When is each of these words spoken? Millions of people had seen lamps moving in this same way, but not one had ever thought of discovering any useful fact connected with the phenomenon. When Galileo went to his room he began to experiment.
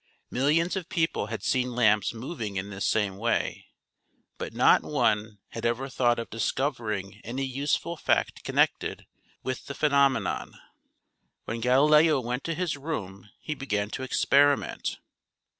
Millions 0.31 0.75
of 0.75 0.89
people 0.89 1.27
had 1.27 1.43
seen 1.43 1.75
lamps 1.75 2.11
moving 2.11 2.55
in 2.55 2.71
this 2.71 2.87
same 2.87 3.17
way, 3.17 3.67
but 4.39 4.51
not 4.51 4.81
one 4.81 5.37
had 5.49 5.63
ever 5.63 5.87
thought 5.87 6.17
of 6.17 6.27
discovering 6.31 7.21
any 7.23 7.43
useful 7.43 7.95
fact 7.95 8.43
connected 8.43 9.05
with 9.43 9.67
the 9.67 9.75
phenomenon. 9.75 10.55
When 11.45 11.61
Galileo 11.61 12.19
went 12.19 12.43
to 12.45 12.55
his 12.55 12.75
room 12.77 13.29
he 13.39 13.53
began 13.53 13.91
to 13.91 14.01
experiment. 14.01 14.97